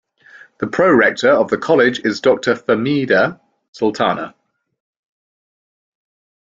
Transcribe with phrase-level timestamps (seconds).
[0.57, 3.39] The pro-rector of the college is Doctor Fehmida
[3.71, 4.33] Sultana.